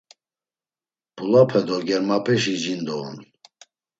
[1.11, 3.17] Mp̌ulape do germapeşi jindo on.